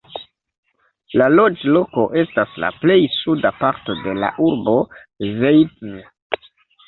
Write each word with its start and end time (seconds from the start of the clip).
La 1.21 1.25
loĝloko 1.33 2.05
estas 2.21 2.55
la 2.63 2.71
plej 2.85 2.97
suda 3.17 3.51
parto 3.59 3.97
de 4.07 4.15
la 4.23 4.31
urbo 4.49 4.75
Zeitz. 5.43 5.93